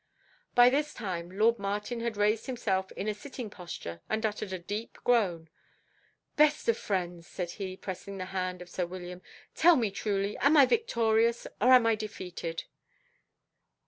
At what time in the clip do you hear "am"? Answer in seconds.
10.39-10.57, 11.71-11.85